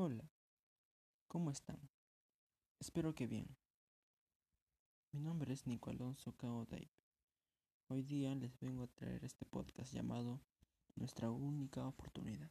[0.00, 0.30] Hola,
[1.26, 1.90] ¿cómo están?
[2.78, 3.56] Espero que bien.
[5.10, 6.64] Mi nombre es Nico Alonso Cao
[7.88, 10.40] Hoy día les vengo a traer este podcast llamado
[10.94, 12.48] Nuestra única oportunidad.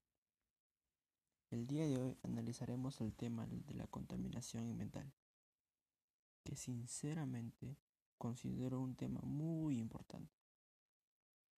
[1.49, 5.14] El día de hoy analizaremos el tema de la contaminación ambiental,
[6.43, 7.77] que sinceramente
[8.18, 10.36] considero un tema muy importante,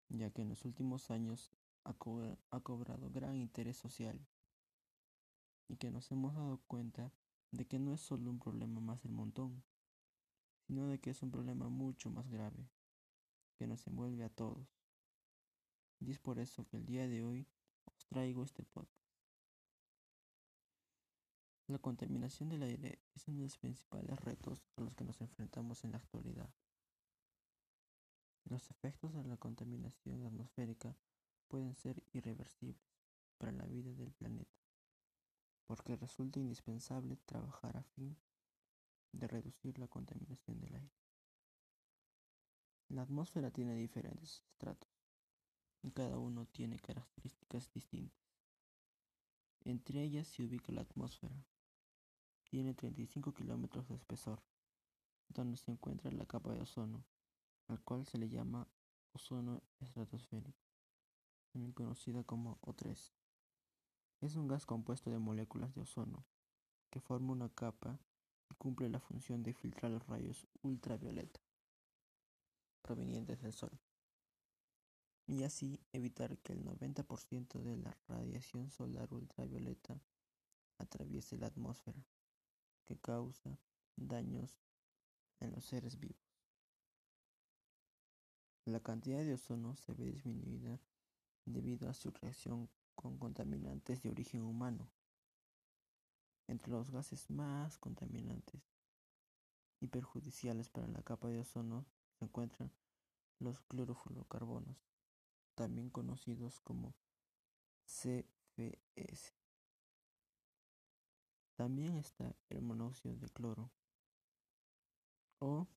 [0.09, 1.51] ya que en los últimos años
[1.83, 4.23] ha, cobrado gran interés social
[5.69, 7.13] y que nos hemos dado cuenta
[7.51, 9.63] de que no es solo un problema más del montón,
[10.67, 12.69] sino de que es un problema mucho más grave,
[13.55, 14.67] que nos envuelve a todos.
[15.99, 17.47] Y es por eso que el día de hoy
[17.85, 18.99] os traigo este podcast.
[21.67, 25.83] La contaminación del aire es uno de los principales retos a los que nos enfrentamos
[25.83, 26.49] en la actualidad.
[28.45, 30.97] Los efectos de la contaminación atmosférica
[31.47, 32.81] pueden ser irreversibles
[33.37, 34.58] para la vida del planeta
[35.69, 38.17] porque resulta indispensable trabajar a fin
[39.11, 40.97] de reducir la contaminación del aire.
[42.87, 44.89] La atmósfera tiene diferentes estratos
[45.83, 48.19] y cada uno tiene características distintas.
[49.63, 51.45] Entre ellas se ubica la atmósfera.
[52.45, 54.41] Tiene 35 kilómetros de espesor,
[55.27, 57.05] donde se encuentra la capa de ozono,
[57.67, 58.67] al cual se le llama
[59.11, 60.65] ozono estratosférico,
[61.51, 63.18] también conocida como O3.
[64.21, 66.25] Es un gas compuesto de moléculas de ozono,
[66.89, 67.99] que forma una capa
[68.49, 71.39] y cumple la función de filtrar los rayos ultravioleta
[72.81, 73.79] provenientes del Sol,
[75.27, 80.01] y así evitar que el 90% de la radiación solar ultravioleta
[80.79, 82.03] atraviese la atmósfera,
[82.85, 83.59] que causa
[83.95, 84.59] daños
[85.39, 86.17] en los seres vivos.
[88.65, 90.79] La cantidad de ozono se ve disminuida
[91.45, 94.91] debido a su reacción con contaminantes de origen humano.
[96.47, 98.61] Entre los gases más contaminantes
[99.79, 101.85] y perjudiciales para la capa de ozono
[102.17, 102.73] se encuentran
[103.39, 104.75] los clorofluorocarbonos,
[105.55, 106.93] también conocidos como
[107.85, 109.33] CFS.
[111.55, 113.71] También está el monóxido de cloro
[115.39, 115.69] o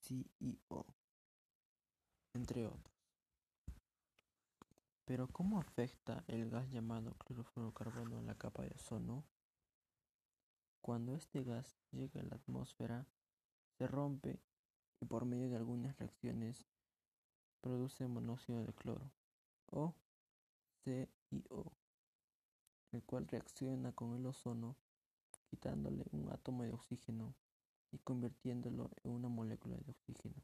[0.00, 0.86] CIO,
[2.34, 2.99] entre otros.
[5.04, 9.24] Pero ¿cómo afecta el gas llamado clorofluorocarbono a la capa de ozono?
[10.80, 13.06] Cuando este gas llega a la atmósfera,
[13.76, 14.40] se rompe
[15.00, 16.66] y por medio de algunas reacciones
[17.60, 19.10] produce monóxido de cloro
[19.66, 19.94] o
[20.84, 21.72] CIO,
[22.92, 24.76] el cual reacciona con el ozono
[25.48, 27.34] quitándole un átomo de oxígeno
[27.92, 30.42] y convirtiéndolo en una molécula de oxígeno.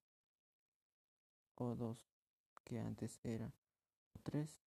[1.57, 1.97] O2,
[2.65, 3.53] que antes era
[4.27, 4.61] 3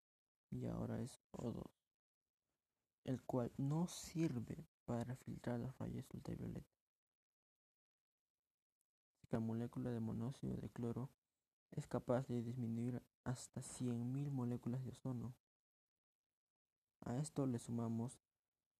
[0.52, 1.70] y ahora es O2,
[3.03, 6.74] el cual no sirve para filtrar los rayos ultravioleta.
[9.31, 11.09] La molécula de monóxido de cloro
[11.72, 15.36] es capaz de disminuir hasta 100.000 moléculas de ozono.
[17.02, 18.18] A esto le sumamos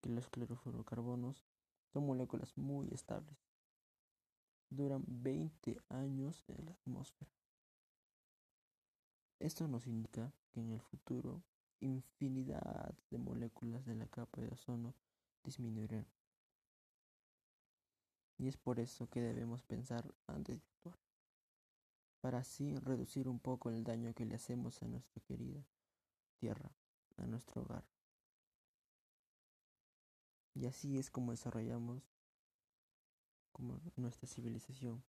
[0.02, 1.46] que los clorofluorocarbonos
[1.92, 3.38] son moléculas muy estables.
[4.70, 7.32] Duran 20 años en la atmósfera.
[9.40, 11.44] Esto nos indica que en el futuro
[11.80, 14.96] infinidad de moléculas de la capa de ozono
[15.44, 16.08] disminuirán.
[18.38, 21.00] Y es por eso que debemos pensar antes de actuar,
[22.22, 25.66] para así reducir un poco el daño que le hacemos a nuestra querida
[26.38, 26.72] tierra,
[27.18, 27.86] a nuestro hogar.
[30.54, 32.04] Y así es como desarrollamos
[33.52, 35.04] como nuestra civilización,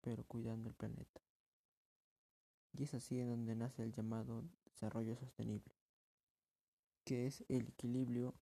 [0.00, 1.20] pero cuidando el planeta.
[2.76, 5.74] Y es así en donde nace el llamado desarrollo sostenible,
[7.04, 8.34] que es el equilibrio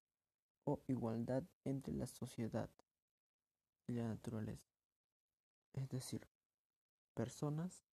[0.64, 2.70] o igualdad entre la sociedad
[3.86, 4.72] y la naturaleza.
[5.74, 6.26] Es decir,
[7.14, 7.84] personas,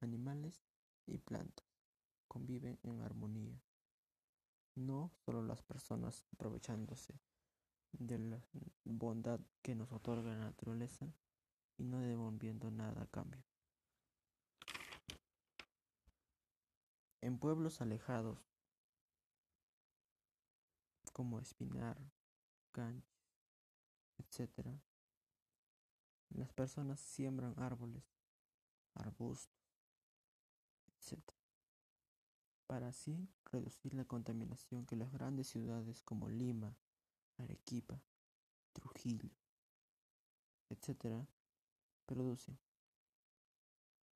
[0.00, 0.62] animales
[1.06, 1.66] y plantas
[2.28, 3.60] conviven en armonía.
[4.74, 7.20] No solo las personas aprovechándose
[7.92, 8.40] de la
[8.84, 11.12] bondad que nos otorga la naturaleza
[11.76, 13.51] y no devolviendo nada a cambio.
[17.22, 18.52] En pueblos alejados
[21.12, 21.96] como Espinar,
[22.72, 23.06] Canches,
[24.18, 24.66] etc.,
[26.30, 28.02] las personas siembran árboles,
[28.94, 29.54] arbustos,
[30.96, 31.22] etc.,
[32.66, 36.76] para así reducir la contaminación que las grandes ciudades como Lima,
[37.36, 38.02] Arequipa,
[38.72, 39.30] Trujillo,
[40.70, 41.24] etc.,
[42.04, 42.58] producen,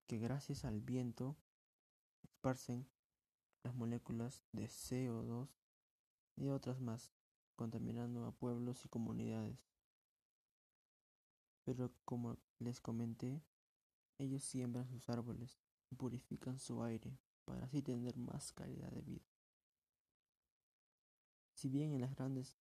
[0.08, 1.36] que gracias al viento
[2.24, 2.95] esparcen
[3.66, 5.48] las moléculas de CO2
[6.36, 7.12] y otras más,
[7.56, 9.58] contaminando a pueblos y comunidades.
[11.64, 13.42] Pero como les comenté,
[14.18, 15.58] ellos siembran sus árboles
[15.90, 19.26] y purifican su aire para así tener más calidad de vida.
[21.54, 22.56] Si bien en las grandes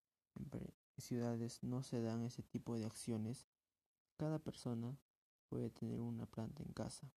[0.98, 3.46] ciudades no se dan ese tipo de acciones,
[4.18, 4.98] cada persona
[5.50, 7.12] puede tener una planta en casa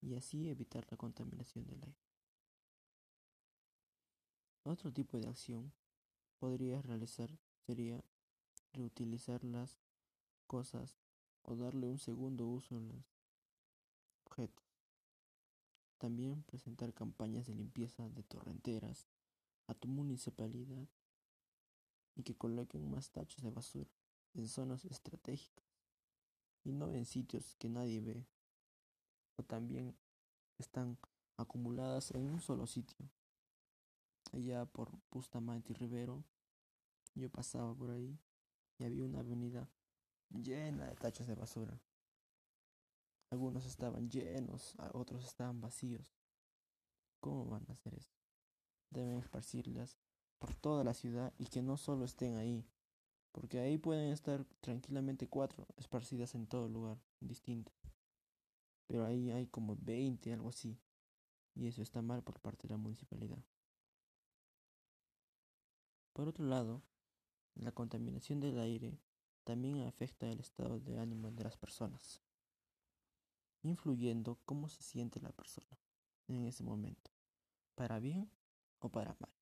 [0.00, 2.05] y así evitar la contaminación del aire.
[4.66, 5.72] Otro tipo de acción
[6.40, 7.30] podría realizar
[7.66, 8.02] sería
[8.72, 9.78] reutilizar las
[10.48, 10.98] cosas
[11.42, 13.14] o darle un segundo uso a los
[14.24, 14.66] objetos.
[15.98, 19.06] También presentar campañas de limpieza de torrenteras
[19.68, 20.88] a tu municipalidad
[22.16, 23.92] y que coloquen más tachos de basura
[24.34, 25.64] en zonas estratégicas
[26.64, 28.26] y no en sitios que nadie ve
[29.36, 29.96] o también
[30.58, 30.98] están
[31.36, 33.08] acumuladas en un solo sitio.
[34.32, 36.24] Allá por Bustamante y Rivero,
[37.14, 38.18] yo pasaba por ahí
[38.78, 39.70] y había una avenida
[40.30, 41.80] llena de tachos de basura.
[43.30, 46.14] Algunos estaban llenos, otros estaban vacíos.
[47.20, 48.14] ¿Cómo van a hacer eso?
[48.90, 49.98] Deben esparcirlas
[50.38, 52.64] por toda la ciudad y que no solo estén ahí,
[53.32, 57.72] porque ahí pueden estar tranquilamente cuatro esparcidas en todo lugar, distinto.
[58.86, 60.78] Pero ahí hay como 20, algo así,
[61.54, 63.42] y eso está mal por parte de la municipalidad.
[66.16, 66.82] Por otro lado,
[67.54, 68.98] la contaminación del aire
[69.44, 72.22] también afecta el estado de ánimo de las personas,
[73.62, 75.78] influyendo cómo se siente la persona
[76.26, 77.10] en ese momento,
[77.74, 78.30] para bien
[78.78, 79.36] o para mal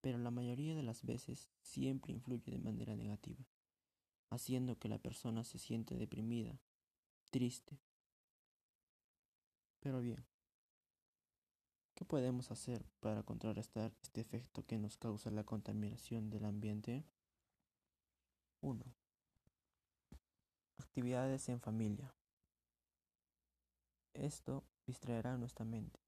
[0.00, 3.44] pero la mayoría de las veces siempre influye de manera negativa,
[4.30, 6.58] haciendo que la persona se siente deprimida,
[7.30, 7.78] triste.
[9.80, 10.24] Pero bien,
[12.00, 17.04] ¿qué podemos hacer para contrarrestar este efecto que nos causa la contaminación del ambiente?
[18.62, 18.82] 1.
[20.78, 22.14] Actividades en familia.
[24.14, 26.00] Esto distraerá nuestra mente.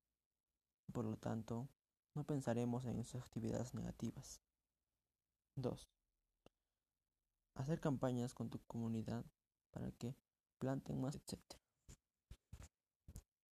[0.95, 1.69] Por lo tanto,
[2.15, 4.41] no pensaremos en esas actividades negativas.
[5.57, 5.91] 2.
[7.57, 9.27] Hacer campañas con tu comunidad
[9.71, 10.17] para que
[10.59, 11.39] planten más, etc.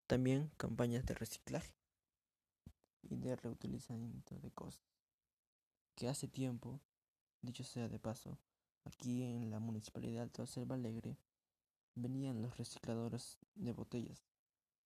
[0.07, 1.80] También campañas de reciclaje
[3.03, 4.85] y de reutilizamiento de cosas.
[5.95, 6.81] Que hace tiempo,
[7.43, 8.39] dicho sea de paso,
[8.85, 11.17] aquí en la municipalidad de Selva Alegre
[11.95, 14.25] venían los recicladores de botellas,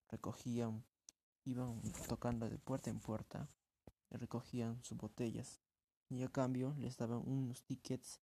[0.08, 0.84] recogían,
[1.44, 3.48] iban tocando de puerta en puerta
[4.18, 5.60] recogían sus botellas
[6.08, 8.20] y a cambio les daban unos tickets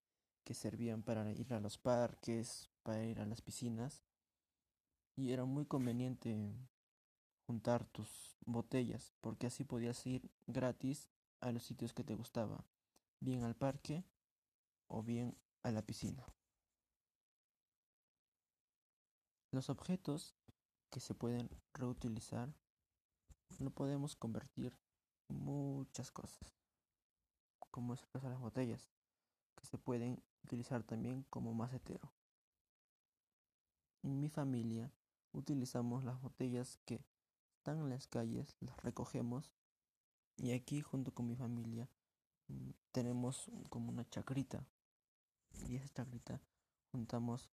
[0.44, 4.02] que servían para ir a los parques, para ir a las piscinas
[5.17, 6.55] y era muy conveniente
[7.49, 11.09] juntar tus botellas porque así podías ir gratis
[11.41, 12.62] a los sitios que te gustaba,
[13.21, 14.05] bien al parque
[14.87, 16.27] o bien a la piscina.
[19.50, 20.37] Los objetos
[20.91, 22.55] que se pueden reutilizar
[23.61, 24.79] lo podemos convertir
[25.29, 26.55] muchas cosas,
[27.71, 28.91] como es el caso de las botellas,
[29.55, 32.12] que se pueden utilizar también como macetero.
[34.03, 34.93] En mi familia
[35.33, 37.03] utilizamos las botellas que
[37.59, 39.53] están en las calles, las recogemos
[40.37, 41.89] y aquí junto con mi familia
[42.49, 44.67] mm, tenemos como una chacrita
[45.67, 46.41] y esa chacrita
[46.93, 47.50] juntamos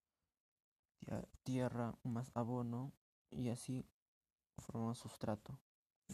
[1.44, 2.94] tierra más abono
[3.30, 3.86] y así
[4.58, 5.60] formamos sustrato.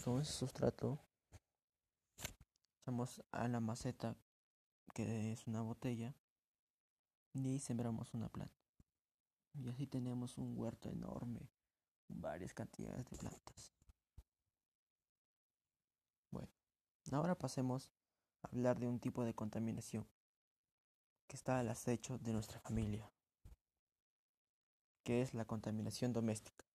[0.03, 0.99] Con ese sustrato
[2.81, 4.17] Echamos a la maceta,
[4.95, 6.15] que es una botella,
[7.31, 8.55] y sembramos una planta.
[9.53, 11.47] Y así tenemos un huerto enorme,
[12.07, 13.71] varias cantidades de plantas.
[16.31, 16.49] Bueno,
[17.15, 17.91] ahora pasemos
[18.41, 20.07] a hablar de un tipo de contaminación
[21.27, 23.11] que está al acecho de nuestra familia,
[25.03, 26.65] que es la contaminación doméstica.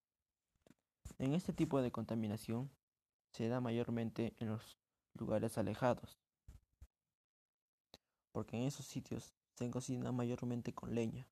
[1.18, 2.70] En este tipo de contaminación
[3.32, 4.78] se da mayormente en los
[5.14, 6.18] lugares alejados,
[8.32, 11.26] porque en esos sitios se cocina mayormente con leña,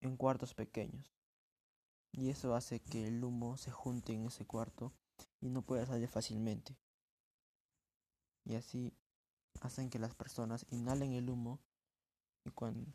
[0.00, 1.12] en cuartos pequeños,
[2.12, 4.92] y eso hace que el humo se junte en ese cuarto
[5.40, 6.76] y no pueda salir fácilmente.
[8.44, 8.92] Y así
[9.60, 11.60] hacen que las personas inhalen el humo
[12.44, 12.92] y cuando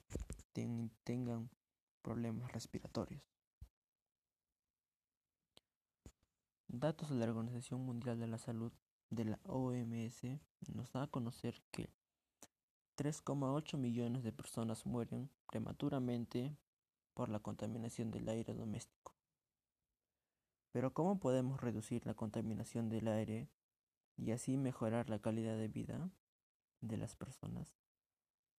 [1.04, 1.50] tengan
[2.02, 3.24] problemas respiratorios.
[6.68, 8.72] Datos de la Organización Mundial de la Salud
[9.10, 10.24] de la OMS
[10.74, 11.90] nos da a conocer que
[12.98, 16.58] 3,8 millones de personas mueren prematuramente
[17.14, 19.16] por la contaminación del aire doméstico.
[20.72, 23.50] Pero ¿cómo podemos reducir la contaminación del aire
[24.18, 26.10] y así mejorar la calidad de vida
[26.82, 27.78] de las personas?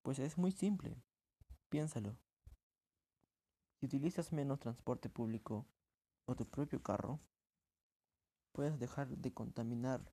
[0.01, 1.01] Pues es muy simple,
[1.69, 2.17] piénsalo.
[3.79, 5.67] Si utilizas menos transporte público
[6.25, 7.19] o tu propio carro,
[8.51, 10.11] puedes dejar de contaminar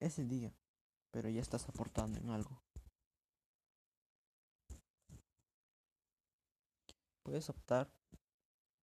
[0.00, 0.54] ese día,
[1.10, 2.62] pero ya estás aportando en algo.
[7.24, 7.90] Puedes optar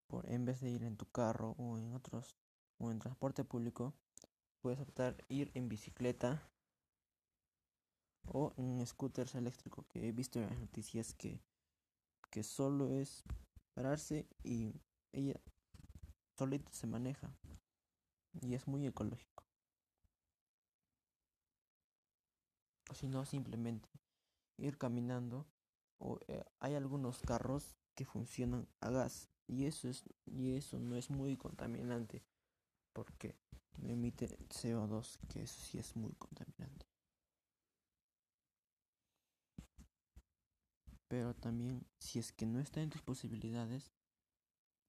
[0.07, 2.35] por en vez de ir en tu carro o en otros
[2.77, 3.93] o en transporte público,
[4.61, 6.47] puedes optar ir en bicicleta
[8.25, 11.41] o en scooters eléctricos que he visto en las noticias que,
[12.29, 13.23] que solo es
[13.73, 14.73] pararse y
[15.11, 15.39] ella
[16.37, 17.35] solito se maneja
[18.41, 19.43] y es muy ecológico.
[22.89, 23.89] O si no, simplemente
[24.57, 25.47] ir caminando
[25.97, 30.95] o eh, hay algunos carros que funcionan a gas y eso es y eso no
[30.95, 32.23] es muy contaminante
[32.93, 33.35] porque
[33.81, 36.85] emite CO2 que eso sí es muy contaminante.
[41.07, 43.91] Pero también si es que no está en tus posibilidades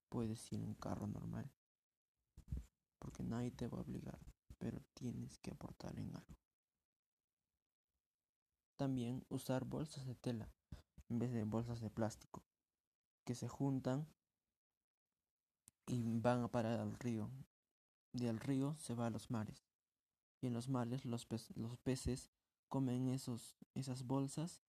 [0.09, 1.51] puedes ir en un carro normal
[3.03, 4.17] porque nadie te va a obligar,
[4.57, 6.37] pero tienes que aportar en algo.
[8.77, 10.49] También usar bolsas de tela
[11.09, 12.41] en vez de bolsas de plástico
[13.25, 14.07] que se juntan
[15.85, 17.29] y van a parar al río.
[18.13, 19.65] Del río se va a los mares.
[20.41, 22.31] Y en los mares los, los peces
[22.69, 24.61] comen esos, esas bolsas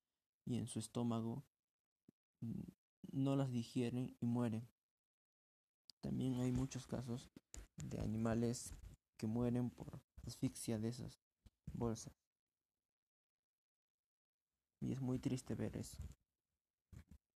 [0.45, 1.45] y en su estómago
[2.41, 2.63] mm,
[3.13, 4.69] no las digieren y mueren.
[6.01, 7.31] También hay muchos casos
[7.77, 8.75] de animales
[9.17, 11.19] que mueren por asfixia de esas
[11.73, 12.13] bolsas.
[14.81, 15.97] Y es muy triste ver eso,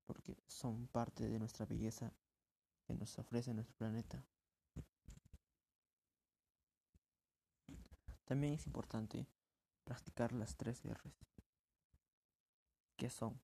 [0.04, 2.12] porque son parte de nuestra belleza
[2.86, 4.22] que nos ofrece nuestro planeta.
[8.28, 9.26] También es importante
[9.84, 11.24] practicar las tres R's,
[12.98, 13.40] que son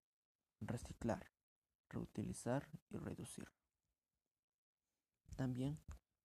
[0.61, 1.31] reciclar,
[1.89, 3.51] reutilizar y reducir.
[5.35, 5.79] También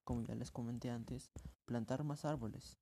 [0.05, 1.31] como ya les comenté antes,
[1.65, 2.77] plantar más árboles.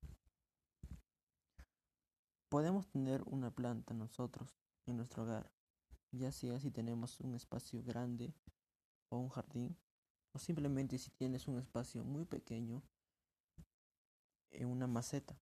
[2.49, 5.49] Podemos tener una planta nosotros en nuestro hogar,
[6.11, 8.33] ya sea si tenemos un espacio grande
[9.07, 9.77] o un jardín,
[10.33, 12.83] o simplemente si tienes un espacio muy pequeño
[14.51, 15.39] en una maceta.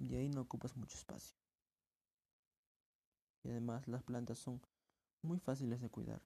[0.00, 1.36] Y ahí no ocupas mucho espacio.
[3.42, 4.60] Y además las plantas son
[5.22, 6.22] muy fáciles de cuidar.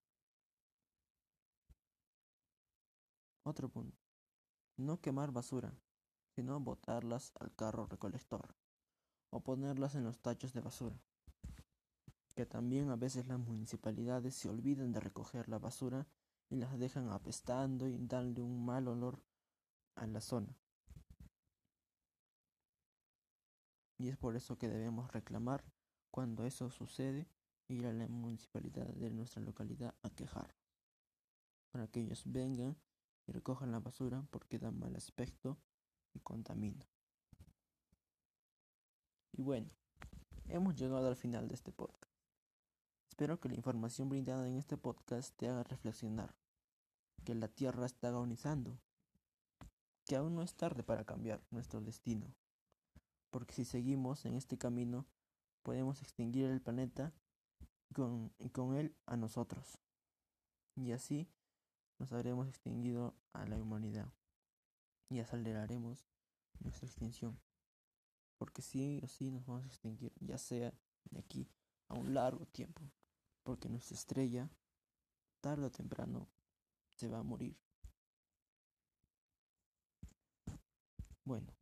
[3.44, 3.98] Otro punto.
[4.76, 5.74] No quemar basura,
[6.34, 8.54] sino botarlas al carro recolector
[9.30, 10.96] o ponerlas en los tachos de basura.
[12.34, 16.06] Que también a veces las municipalidades se olvidan de recoger la basura
[16.48, 19.22] y las dejan apestando y dando un mal olor
[19.94, 20.56] a la zona.
[24.02, 25.62] Y es por eso que debemos reclamar
[26.10, 27.28] cuando eso sucede
[27.68, 30.56] ir a la municipalidad de nuestra localidad a quejar
[31.70, 32.76] para que ellos vengan
[33.28, 35.56] y recojan la basura porque da mal aspecto
[36.14, 36.84] y contamina.
[39.30, 39.70] Y bueno,
[40.48, 42.12] hemos llegado al final de este podcast.
[43.08, 46.34] Espero que la información brindada en este podcast te haga reflexionar,
[47.24, 48.80] que la Tierra está agonizando,
[50.04, 52.34] que aún no es tarde para cambiar nuestro destino,
[53.32, 55.06] porque si seguimos en este camino
[55.62, 57.14] podemos extinguir el planeta
[58.38, 59.78] y con él a nosotros.
[60.76, 61.28] Y así
[61.98, 64.12] nos habremos extinguido a la humanidad
[65.08, 66.06] y aceleraremos
[66.60, 67.40] nuestra extinción.
[68.36, 70.74] Porque sí o sí nos vamos a extinguir, ya sea
[71.10, 71.48] de aquí
[71.88, 72.82] a un largo tiempo.
[73.44, 74.50] Porque nuestra estrella,
[75.40, 76.28] tarde o temprano,
[76.96, 77.56] se va a morir.
[81.24, 81.54] Bueno,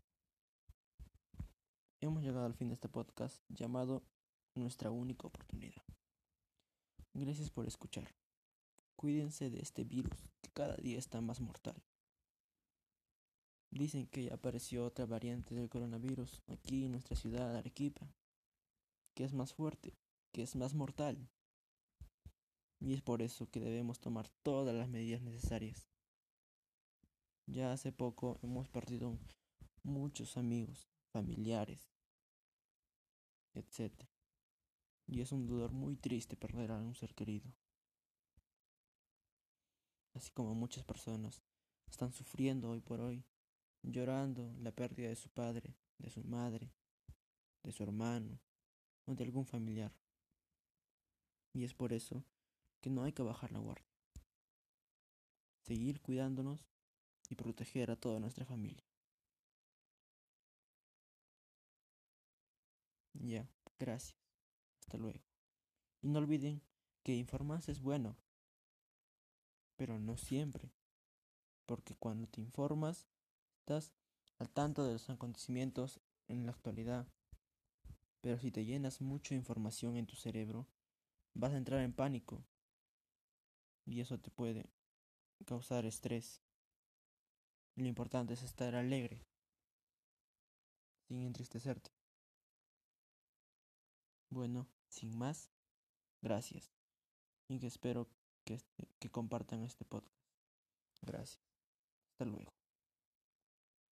[2.00, 4.02] hemos llegado al fin de este podcast llamado
[4.54, 5.84] Nuestra única oportunidad.
[7.12, 8.14] Gracias por escuchar.
[8.96, 11.82] Cuídense de este virus que cada día está más mortal.
[13.70, 18.12] Dicen que ya apareció otra variante del coronavirus aquí en nuestra ciudad, Arequipa,
[19.14, 19.94] que es más fuerte,
[20.32, 21.28] que es más mortal.
[22.80, 25.90] Y es por eso que debemos tomar todas las medidas necesarias.
[27.46, 29.18] Ya hace poco hemos perdido
[29.82, 31.92] muchos amigos, familiares,
[33.54, 33.92] etc.
[35.06, 37.52] Y es un dolor muy triste perder a un ser querido
[40.14, 41.42] así como muchas personas
[41.88, 43.24] están sufriendo hoy por hoy,
[43.82, 46.72] llorando la pérdida de su padre, de su madre,
[47.62, 48.38] de su hermano
[49.06, 49.92] o de algún familiar.
[51.52, 52.24] Y es por eso
[52.80, 53.88] que no hay que bajar la guardia.
[55.62, 56.66] Seguir cuidándonos
[57.28, 58.89] y proteger a toda nuestra familia.
[63.20, 63.46] Ya,
[63.78, 64.16] gracias.
[64.80, 65.20] Hasta luego.
[66.00, 66.62] Y no olviden
[67.02, 68.16] que informarse es bueno,
[69.76, 70.72] pero no siempre,
[71.66, 73.06] porque cuando te informas
[73.60, 73.92] estás
[74.38, 77.06] al tanto de los acontecimientos en la actualidad.
[78.22, 80.66] Pero si te llenas mucha información en tu cerebro,
[81.34, 82.44] vas a entrar en pánico
[83.84, 84.70] y eso te puede
[85.44, 86.42] causar estrés.
[87.76, 89.26] Lo importante es estar alegre,
[91.06, 91.99] sin entristecerte.
[94.30, 95.50] Bueno, sin más,
[96.22, 96.72] gracias.
[97.48, 98.08] Y que espero
[98.44, 100.16] que, este, que compartan este podcast.
[101.02, 101.42] Gracias.
[102.12, 102.59] Hasta luego.